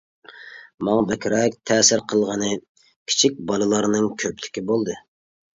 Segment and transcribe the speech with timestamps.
[0.87, 2.49] ماڭا بەكرەك تەسىر قىلغىنى،
[2.81, 4.99] كىچىك بالىلارنىڭ كۆپلۈكى بولدى.